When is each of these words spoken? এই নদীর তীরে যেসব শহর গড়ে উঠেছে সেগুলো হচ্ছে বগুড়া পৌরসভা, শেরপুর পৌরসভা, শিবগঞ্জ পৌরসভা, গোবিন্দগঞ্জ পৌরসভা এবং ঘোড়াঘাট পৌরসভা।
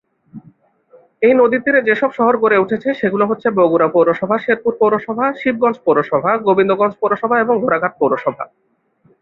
এই 1.21 1.33
নদীর 1.33 1.61
তীরে 1.65 1.79
যেসব 1.81 2.09
শহর 2.17 2.35
গড়ে 2.37 2.61
উঠেছে 2.63 2.89
সেগুলো 2.93 3.23
হচ্ছে 3.27 3.47
বগুড়া 3.57 3.87
পৌরসভা, 3.87 4.35
শেরপুর 4.37 4.73
পৌরসভা, 4.79 5.25
শিবগঞ্জ 5.39 5.77
পৌরসভা, 5.85 6.31
গোবিন্দগঞ্জ 6.47 6.93
পৌরসভা 7.01 7.35
এবং 7.39 7.55
ঘোড়াঘাট 7.63 7.93
পৌরসভা। 7.99 8.43